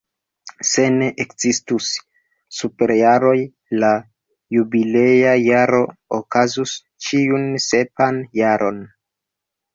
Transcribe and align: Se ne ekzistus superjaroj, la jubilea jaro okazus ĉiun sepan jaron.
Se 0.67 0.83
ne 0.93 1.09
ekzistus 1.25 1.89
superjaroj, 2.59 3.33
la 3.83 3.91
jubilea 4.57 5.35
jaro 5.49 5.83
okazus 6.21 6.75
ĉiun 7.09 7.47
sepan 7.69 8.21
jaron. 8.43 8.83